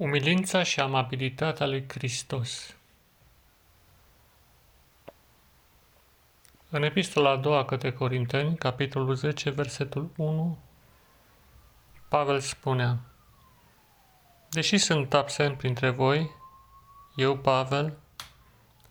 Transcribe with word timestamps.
Umilința 0.00 0.62
și 0.62 0.80
amabilitatea 0.80 1.66
lui 1.66 1.84
Hristos 1.88 2.76
În 6.68 6.82
epistola 6.82 7.30
a 7.30 7.36
doua 7.36 7.64
către 7.64 7.92
Corinteni, 7.92 8.56
capitolul 8.56 9.14
10, 9.14 9.50
versetul 9.50 10.10
1, 10.16 10.58
Pavel 12.08 12.40
spunea 12.40 12.98
Deși 14.50 14.78
sunt 14.78 15.14
absent 15.14 15.56
printre 15.56 15.90
voi, 15.90 16.30
eu, 17.16 17.36
Pavel, 17.36 17.98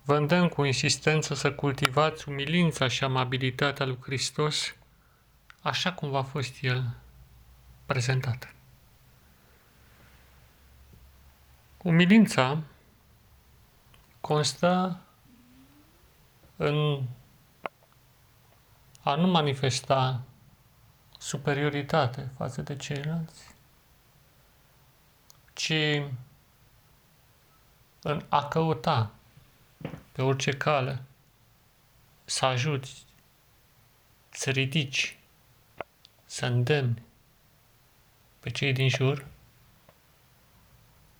vă 0.03 0.17
îndemn 0.17 0.47
cu 0.47 0.63
insistență 0.63 1.33
să 1.33 1.53
cultivați 1.53 2.29
umilința 2.29 2.87
și 2.87 3.03
amabilitatea 3.03 3.85
lui 3.85 3.97
Hristos 4.01 4.75
așa 5.61 5.93
cum 5.93 6.09
v-a 6.09 6.23
fost 6.23 6.61
El 6.61 6.95
prezentat. 7.85 8.53
Umilința 11.83 12.63
constă 14.21 14.99
în 16.55 17.03
a 19.01 19.15
nu 19.15 19.27
manifesta 19.27 20.21
superioritate 21.17 22.29
față 22.37 22.61
de 22.61 22.75
ceilalți, 22.75 23.55
ci 25.53 25.73
în 28.01 28.25
a 28.29 28.47
căuta 28.47 29.11
pe 30.11 30.21
orice 30.21 30.51
cale 30.51 31.01
să 32.25 32.45
ajuți, 32.45 33.05
să 34.29 34.49
ridici, 34.49 35.19
să 36.25 36.45
îndemni 36.45 37.03
pe 38.39 38.49
cei 38.49 38.73
din 38.73 38.89
jur 38.89 39.25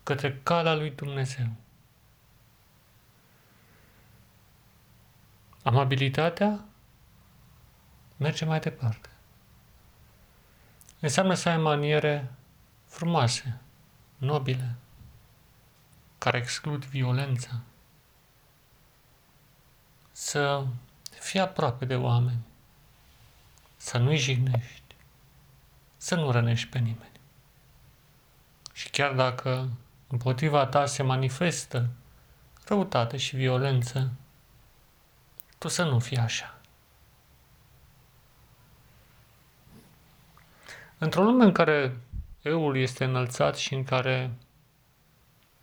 către 0.02 0.40
calea 0.42 0.74
lui 0.74 0.90
Dumnezeu. 0.90 1.46
Amabilitatea 5.62 6.64
merge 8.16 8.44
mai 8.44 8.60
departe. 8.60 9.08
Înseamnă 11.00 11.34
să 11.34 11.48
ai 11.48 11.56
maniere 11.56 12.30
frumoase, 12.86 13.60
nobile, 14.16 14.74
care 16.18 16.38
exclud 16.38 16.84
violența. 16.84 17.60
Să 20.12 20.64
fii 21.10 21.40
aproape 21.40 21.84
de 21.84 21.96
oameni, 21.96 22.44
să 23.76 23.98
nu-i 23.98 24.16
jignești, 24.16 24.94
să 25.96 26.14
nu 26.14 26.30
rănești 26.30 26.68
pe 26.68 26.78
nimeni. 26.78 27.20
Și 28.72 28.90
chiar 28.90 29.12
dacă 29.12 29.70
împotriva 30.10 30.66
ta 30.66 30.86
se 30.86 31.02
manifestă 31.02 31.88
răutate 32.64 33.16
și 33.16 33.36
violență, 33.36 34.10
tu 35.58 35.68
să 35.68 35.84
nu 35.84 35.98
fii 35.98 36.16
așa. 36.16 36.54
Într-o 40.98 41.22
lume 41.22 41.44
în 41.44 41.52
care 41.52 41.96
eul 42.42 42.76
este 42.76 43.04
înălțat 43.04 43.56
și 43.56 43.74
în 43.74 43.84
care 43.84 44.30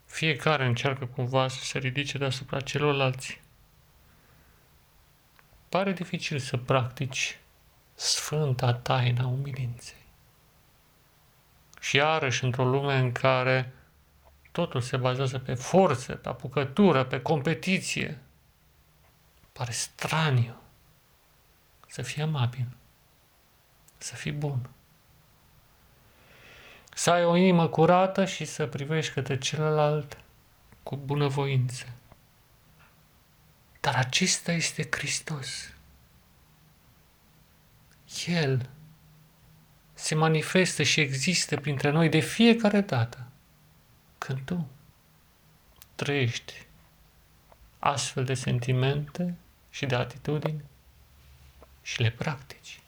fiecare 0.06 0.66
încearcă 0.66 1.06
cumva 1.06 1.48
să 1.48 1.64
se 1.64 1.78
ridice 1.78 2.17
deasupra 2.17 2.59
celorlalți, 2.59 3.42
pare 5.70 5.92
dificil 5.92 6.39
să 6.39 6.58
practici 6.58 7.39
sfânta 7.94 8.73
taina 8.73 9.28
umilinței. 9.28 10.06
Și 11.80 11.95
iarăși 11.95 12.44
într-o 12.44 12.66
lume 12.66 12.98
în 12.98 13.11
care 13.11 13.73
totul 14.58 14.82
se 14.82 14.98
bazează 14.98 15.40
pe 15.40 15.54
forță, 15.54 16.14
pe 16.16 16.30
apucătură, 16.30 17.04
pe 17.04 17.22
competiție, 17.22 18.18
pare 19.54 19.72
straniu 19.72 20.56
să 21.88 22.02
fii 22.02 22.22
amabil, 22.22 22.67
să 23.98 24.16
fii 24.16 24.32
bun 24.32 24.70
să 26.94 27.12
ai 27.12 27.26
o 27.26 27.36
inimă 27.36 27.67
curată 27.67 28.26
și 28.26 28.46
să 28.46 28.66
privești 28.66 29.14
către 29.14 29.38
celălalt 29.38 30.17
cu 30.84 30.96
bunăvoință. 30.96 31.86
Dar 33.80 33.96
acesta 33.96 34.52
este 34.52 34.88
Hristos. 34.92 35.73
El 38.26 38.70
se 39.94 40.16
manifestă 40.16 40.84
și 40.84 41.00
există 41.00 41.56
printre 41.56 41.90
noi 41.90 42.10
de 42.10 42.20
fiecare 42.20 42.82
dată 42.82 43.27
când 44.27 44.42
tu 44.45 44.67
trăiești 45.95 46.65
astfel 47.80 48.26
de 48.26 48.33
sentimente 48.33 49.38
și 49.70 49.86
de 49.86 49.95
atitudini 49.95 50.64
și 51.82 52.02
le 52.02 52.11
practici. 52.11 52.82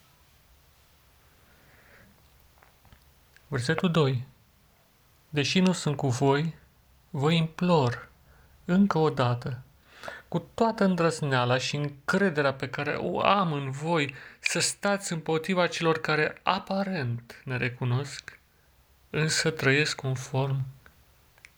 Versetul 3.48 3.92
2. 3.92 4.28
Deși 5.30 5.60
nu 5.60 5.72
sunt 5.72 5.96
cu 5.96 6.08
voi, 6.08 6.56
vă 7.10 7.32
implor 7.32 8.10
încă 8.66 8.98
o 8.98 9.10
dată, 9.10 9.62
cu 10.28 10.40
toată 10.40 10.84
îndrăzneala 10.84 11.58
și 11.58 11.76
încrederea 11.76 12.54
pe 12.54 12.70
care 12.70 12.96
o 12.96 13.22
am 13.22 13.54
în 13.54 13.72
voi, 13.72 14.14
să 14.40 14.60
stați 14.60 15.14
împotriva 15.14 15.68
celor 15.68 15.98
care 16.00 16.40
aparent 16.44 17.42
ne 17.46 17.58
recunosc, 17.58 18.40
însă 19.10 19.50
trăiesc 19.50 19.96
conform 19.96 20.66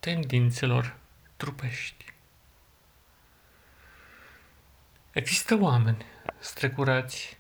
tendințelor 0.02 0.98
trupești. 1.38 2.06
Există 5.12 5.58
oameni 5.60 6.06
strecurați 6.40 7.38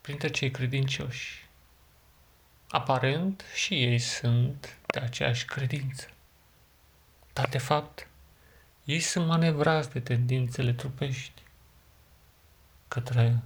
printre 0.00 0.28
cei 0.28 0.50
credincioși 0.50 1.48
Aparent 2.68 3.44
și 3.54 3.82
ei 3.84 3.98
sunt 3.98 4.78
de 4.86 4.98
aceeași 4.98 5.44
credință. 5.44 6.08
Dar 7.32 7.48
de 7.48 7.58
fapt, 7.58 8.08
ei 8.84 9.00
sunt 9.00 9.26
manevrați 9.26 9.90
de 9.90 10.00
tendințele 10.00 10.72
trupești 10.72 11.42
către 12.88 13.42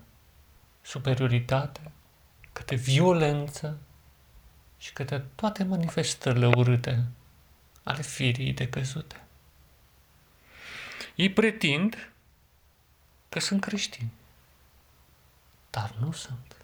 superioritate, 0.82 1.92
către 2.52 2.76
violență 2.76 3.78
și 4.78 4.92
către 4.92 5.24
toate 5.34 5.64
manifestările 5.64 6.46
urâte 6.46 7.04
ale 7.82 8.02
firii 8.02 8.52
de 8.52 8.68
căzute. 8.68 9.24
Ei 11.14 11.30
pretind 11.30 12.12
că 13.28 13.40
sunt 13.40 13.60
creștini, 13.60 14.10
dar 15.70 15.94
nu 16.00 16.12
sunt. 16.12 16.56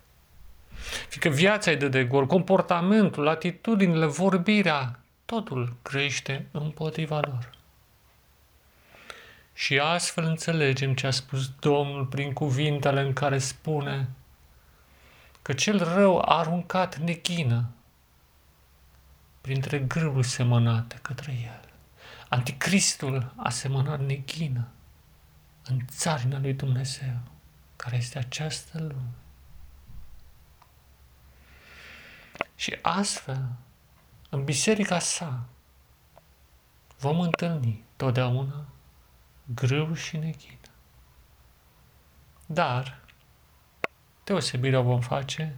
Fiindcă 1.09 1.28
viața 1.28 1.71
e 1.71 1.77
de 1.77 1.88
de 1.88 2.04
gol, 2.04 2.27
comportamentul, 2.27 3.28
atitudinile, 3.28 4.06
vorbirea, 4.06 4.99
totul 5.25 5.77
crește 5.82 6.47
împotriva 6.50 7.21
lor. 7.21 7.50
Și 9.54 9.78
astfel 9.78 10.25
înțelegem 10.25 10.94
ce 10.94 11.06
a 11.06 11.10
spus 11.10 11.50
Domnul 11.59 12.04
prin 12.04 12.33
cuvintele 12.33 13.00
în 13.00 13.12
care 13.12 13.38
spune 13.38 14.09
că 15.43 15.53
cel 15.53 15.94
rău 15.94 16.19
a 16.19 16.38
aruncat 16.38 16.97
nechină 16.97 17.69
printre 19.46 19.78
grâul 19.78 20.22
semănate 20.22 20.98
către 21.02 21.32
el. 21.32 21.68
Anticristul 22.28 23.32
a 23.36 23.50
semănat 23.50 24.00
nechină 24.00 24.68
în 25.64 25.78
țarina 25.86 26.38
lui 26.38 26.52
Dumnezeu, 26.54 27.18
care 27.76 27.96
este 27.96 28.18
această 28.18 28.78
lume. 28.78 29.14
Și 32.54 32.78
astfel, 32.82 33.48
în 34.30 34.44
biserica 34.44 34.98
sa, 34.98 35.44
vom 36.98 37.21
întâlni 37.21 37.84
totdeauna 37.97 38.66
grâu 39.54 39.94
și 39.94 40.16
nechină. 40.16 40.71
Dar, 42.47 43.00
deosebirea 44.24 44.80
vom 44.80 45.00
face 45.00 45.56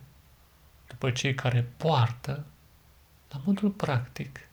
după 0.87 1.11
cei 1.11 1.35
care 1.35 1.63
poartă, 1.63 2.47
la 3.31 3.41
modul 3.45 3.71
practic, 3.71 4.49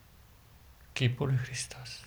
chipul 0.92 1.26
lui 1.26 1.36
Hristos. 1.36 2.04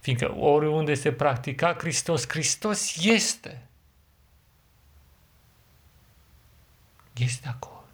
Fiindcă 0.00 0.36
oriunde 0.36 0.94
se 0.94 1.12
practica 1.12 1.74
Hristos, 1.78 2.28
Hristos 2.28 3.04
este. 3.04 3.66
Este 7.16 7.48
acolo. 7.48 7.84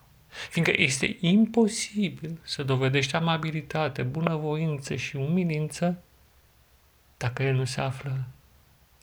Fiindcă 0.51 0.73
este 0.77 1.17
imposibil 1.21 2.39
să 2.43 2.63
dovedești 2.63 3.17
amabilitate, 3.17 4.03
bunăvoință 4.03 4.95
și 4.95 5.17
umilință 5.17 6.03
dacă 7.17 7.43
el 7.43 7.55
nu 7.55 7.65
se 7.65 7.81
află 7.81 8.25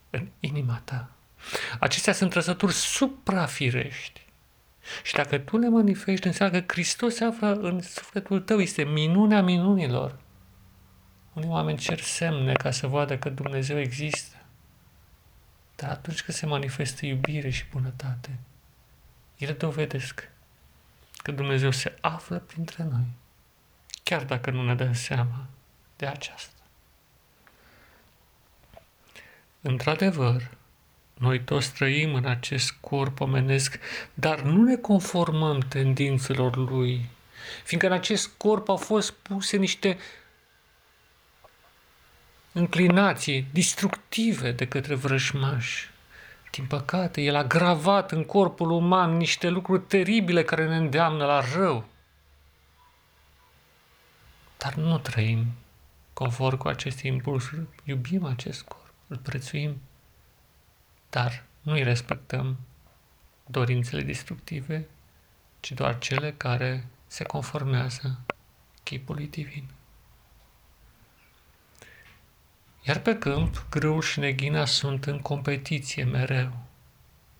în 0.09 0.27
inima 0.39 0.81
ta. 0.85 1.09
Acestea 1.79 2.13
sunt 2.13 2.29
trăsături 2.29 2.73
suprafirești. 2.73 4.25
Și 5.03 5.13
dacă 5.13 5.37
tu 5.37 5.57
le 5.57 5.69
manifesti, 5.69 6.27
înseamnă 6.27 6.61
că 6.61 6.73
Hristos 6.73 7.15
se 7.15 7.23
află 7.23 7.53
în 7.53 7.81
sufletul 7.81 8.39
tău. 8.39 8.59
Este 8.59 8.83
minunea 8.83 9.41
minunilor. 9.41 10.19
Unii 11.33 11.49
oameni 11.49 11.77
cer 11.77 11.99
semne 11.99 12.53
ca 12.53 12.71
să 12.71 12.87
vadă 12.87 13.17
că 13.17 13.29
Dumnezeu 13.29 13.79
există. 13.79 14.35
Dar 15.75 15.89
atunci 15.89 16.21
când 16.21 16.37
se 16.37 16.45
manifestă 16.45 17.05
iubire 17.05 17.49
și 17.49 17.65
bunătate, 17.71 18.39
ele 19.37 19.53
dovedesc 19.53 20.29
că 21.17 21.31
Dumnezeu 21.31 21.71
se 21.71 21.97
află 22.01 22.37
printre 22.37 22.83
noi, 22.83 23.05
chiar 24.03 24.23
dacă 24.23 24.51
nu 24.51 24.63
ne 24.63 24.75
dăm 24.75 24.93
seama 24.93 25.47
de 25.95 26.05
aceasta. 26.05 26.61
Într-adevăr, 29.61 30.49
noi 31.19 31.43
toți 31.43 31.73
trăim 31.73 32.13
în 32.13 32.25
acest 32.25 32.71
corp 32.79 33.19
omenesc, 33.19 33.79
dar 34.13 34.41
nu 34.41 34.63
ne 34.63 34.75
conformăm 34.75 35.59
tendințelor 35.59 36.55
lui, 36.55 37.09
fiindcă 37.63 37.87
în 37.87 37.93
acest 37.93 38.29
corp 38.37 38.69
au 38.69 38.77
fost 38.77 39.11
puse 39.11 39.57
niște 39.57 39.97
înclinații 42.51 43.47
destructive 43.51 44.51
de 44.51 44.67
către 44.67 44.95
vrăjmași. 44.95 45.89
Din 46.51 46.65
păcate, 46.65 47.21
el 47.21 47.35
a 47.35 47.43
gravat 47.43 48.11
în 48.11 48.23
corpul 48.23 48.71
uman 48.71 49.17
niște 49.17 49.49
lucruri 49.49 49.81
teribile 49.81 50.43
care 50.43 50.67
ne 50.67 50.75
îndeamnă 50.75 51.25
la 51.25 51.43
rău. 51.55 51.85
Dar 54.57 54.73
nu 54.73 54.97
trăim 54.97 55.45
conform 56.13 56.57
cu 56.57 56.67
aceste 56.67 57.07
impulsuri. 57.07 57.67
Iubim 57.83 58.25
acest 58.25 58.61
corp, 58.61 58.93
îl 59.07 59.17
prețuim, 59.17 59.81
dar 61.09 61.43
nu 61.61 61.71
îi 61.71 61.83
respectăm 61.83 62.57
dorințele 63.45 64.01
destructive, 64.01 64.87
ci 65.59 65.71
doar 65.71 65.97
cele 65.97 66.31
care 66.31 66.87
se 67.07 67.23
conformează 67.23 68.19
chipului 68.83 69.27
divin. 69.27 69.67
Iar 72.81 72.99
pe 72.99 73.17
câmp, 73.17 73.65
grâul 73.69 74.01
și 74.01 74.19
neghina 74.19 74.65
sunt 74.65 75.05
în 75.05 75.19
competiție 75.19 76.03
mereu. 76.03 76.51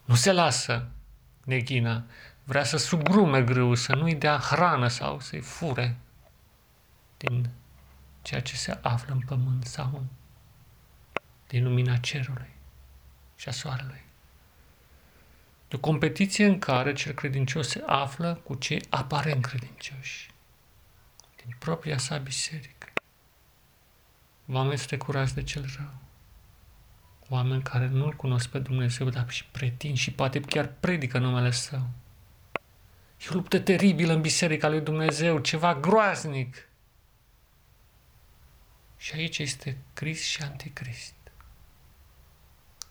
Nu 0.05 0.15
se 0.15 0.31
lasă 0.31 0.87
neghina, 1.43 2.03
vrea 2.43 2.63
să 2.63 2.77
sugrume 2.77 3.43
grâul, 3.43 3.75
să 3.75 3.95
nu-i 3.95 4.15
dea 4.15 4.37
hrană 4.37 4.87
sau 4.87 5.19
să-i 5.19 5.41
fure 5.41 5.97
din 7.17 7.49
ceea 8.21 8.41
ce 8.41 8.55
se 8.55 8.79
află 8.81 9.13
în 9.13 9.19
pământ 9.19 9.65
sau 9.65 10.03
din 11.47 11.63
lumina 11.63 11.97
cerului 11.97 12.57
și 13.39 13.47
a 13.47 13.51
soarelui. 13.51 14.03
De 15.67 15.75
o 15.75 15.79
competiție 15.79 16.45
în 16.45 16.59
care 16.59 16.93
cel 16.93 17.13
credincios 17.13 17.67
se 17.67 17.83
află 17.85 18.41
cu 18.43 18.55
cei 18.55 18.81
aparent 18.89 19.45
credincioși 19.45 20.31
din 21.35 21.55
propria 21.59 21.97
sa 21.97 22.17
biserică. 22.17 22.87
Oameni 24.51 24.77
strecurați 24.77 25.33
de 25.33 25.43
cel 25.43 25.65
rău. 25.77 25.93
Oameni 27.29 27.63
care 27.63 27.87
nu-L 27.87 28.13
cunosc 28.15 28.49
pe 28.49 28.59
Dumnezeu, 28.59 29.09
dar 29.09 29.29
și 29.29 29.45
pretind 29.45 29.97
și 29.97 30.11
poate 30.11 30.41
chiar 30.41 30.73
predică 30.79 31.17
numele 31.17 31.51
Său. 31.51 31.89
E 33.21 33.27
o 33.29 33.33
luptă 33.33 33.59
teribilă 33.59 34.13
în 34.13 34.21
Biserica 34.21 34.69
lui 34.69 34.81
Dumnezeu, 34.81 35.39
ceva 35.39 35.75
groaznic. 35.75 36.67
Și 38.97 39.13
aici 39.13 39.37
este 39.37 39.77
Crist 39.93 40.23
și 40.23 40.41
Anticrist. 40.41 41.13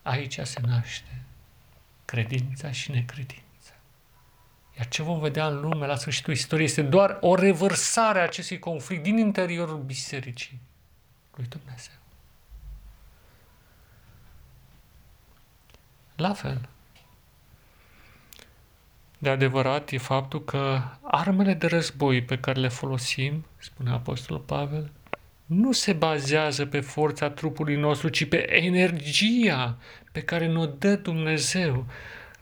Aici 0.08 0.40
se 0.42 0.60
naște 0.66 1.22
credința 2.04 2.70
și 2.70 2.90
necredința. 2.90 3.72
Iar 4.76 4.88
ce 4.88 5.02
vom 5.02 5.20
vedea 5.20 5.46
în 5.46 5.60
lume 5.60 5.86
la 5.86 5.96
sfârșitul 5.96 6.32
istoriei 6.32 6.66
este 6.66 6.82
doar 6.82 7.18
o 7.20 7.34
revărsare 7.34 8.18
a 8.18 8.22
acestui 8.22 8.58
conflict 8.58 9.02
din 9.02 9.18
interiorul 9.18 9.78
bisericii 9.78 10.60
lui 11.34 11.46
Dumnezeu. 11.46 11.94
La 16.16 16.32
fel, 16.32 16.68
de 19.18 19.28
adevărat 19.28 19.90
e 19.90 19.98
faptul 19.98 20.44
că 20.44 20.82
armele 21.02 21.54
de 21.54 21.66
război 21.66 22.22
pe 22.22 22.38
care 22.38 22.60
le 22.60 22.68
folosim, 22.68 23.46
spune 23.56 23.90
Apostolul 23.90 24.42
Pavel, 24.42 24.92
nu 25.48 25.72
se 25.72 25.92
bazează 25.92 26.66
pe 26.66 26.80
forța 26.80 27.30
trupului 27.30 27.76
nostru, 27.76 28.08
ci 28.08 28.28
pe 28.28 28.54
energia 28.54 29.78
pe 30.12 30.22
care 30.22 30.46
ne-o 30.46 30.66
dă 30.66 30.96
Dumnezeu, 30.96 31.86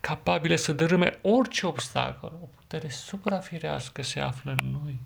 capabile 0.00 0.56
să 0.56 0.72
dărâme 0.72 1.18
orice 1.22 1.66
obstacol. 1.66 2.32
O 2.42 2.48
putere 2.56 2.88
suprafirească 2.88 4.02
se 4.02 4.20
află 4.20 4.54
în 4.60 4.70
noi. 4.70 5.00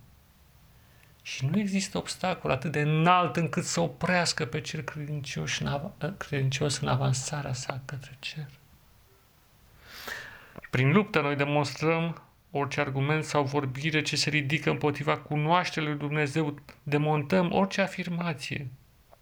Și 1.22 1.46
nu 1.46 1.58
există 1.58 1.98
obstacol 1.98 2.50
atât 2.50 2.72
de 2.72 2.80
înalt 2.80 3.36
încât 3.36 3.64
să 3.64 3.80
oprească 3.80 4.44
pe 4.44 4.60
cel 4.60 4.80
credincios 4.80 5.58
în, 5.58 5.66
av- 5.66 6.16
credincios 6.16 6.78
în 6.78 6.88
avansarea 6.88 7.52
sa 7.52 7.80
către 7.84 8.16
cer. 8.18 8.48
Prin 10.70 10.92
luptă 10.92 11.20
noi 11.20 11.36
demonstrăm 11.36 12.22
orice 12.50 12.80
argument 12.80 13.24
sau 13.24 13.44
vorbire 13.44 14.02
ce 14.02 14.16
se 14.16 14.30
ridică 14.30 14.70
împotriva 14.70 15.18
cunoașterii 15.18 15.88
lui 15.88 15.98
Dumnezeu, 15.98 16.58
demontăm 16.82 17.52
orice 17.52 17.80
afirmație 17.80 18.68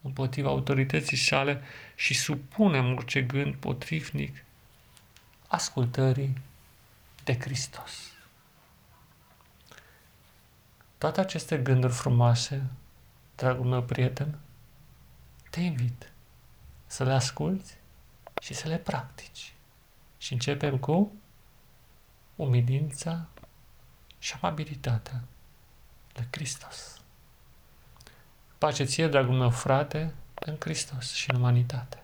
împotriva 0.02 0.48
autorității 0.48 1.16
sale 1.16 1.62
și 1.94 2.14
supunem 2.14 2.92
orice 2.92 3.22
gând 3.22 3.54
potrivnic 3.54 4.44
ascultării 5.46 6.40
de 7.24 7.38
Hristos. 7.38 8.12
Toate 10.98 11.20
aceste 11.20 11.56
gânduri 11.56 11.92
frumoase, 11.92 12.62
dragul 13.34 13.64
meu 13.64 13.82
prieten, 13.82 14.38
te 15.50 15.60
invit 15.60 16.12
să 16.86 17.04
le 17.04 17.12
asculți 17.12 17.76
și 18.40 18.54
să 18.54 18.68
le 18.68 18.76
practici. 18.76 19.52
Și 20.18 20.32
începem 20.32 20.78
cu 20.78 21.12
umilința 22.38 23.26
și 24.18 24.34
amabilitatea 24.40 25.22
lui 26.14 26.26
Hristos. 26.30 27.00
Pace 28.58 28.84
ție, 28.84 29.08
dragul 29.08 29.34
meu 29.34 29.50
frate, 29.50 30.14
în 30.34 30.56
Hristos 30.60 31.12
și 31.12 31.30
în 31.30 31.36
umanitate. 31.36 32.02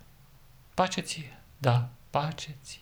Pace 0.75 1.01
ție, 1.01 1.39
da, 1.59 1.89
pace 2.11 2.57
ție. 2.63 2.81